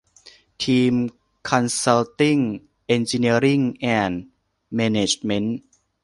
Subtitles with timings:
[0.63, 0.93] ทีม
[1.49, 2.37] คอนซัลติ้ง
[2.87, 4.21] เอนจิเนียริ่ง แอนด์
[4.75, 5.59] แมเนจเมนท์